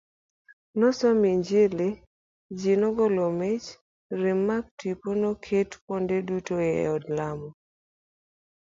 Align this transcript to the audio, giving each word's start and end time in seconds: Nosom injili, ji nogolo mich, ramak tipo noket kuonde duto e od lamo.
Nosom 0.79 1.19
injili, 1.33 1.89
ji 2.59 2.73
nogolo 2.81 3.25
mich, 3.39 3.67
ramak 4.21 4.65
tipo 4.79 5.09
noket 5.21 5.69
kuonde 5.83 6.17
duto 6.27 6.55
e 6.71 6.73
od 6.95 7.03
lamo. 7.17 7.49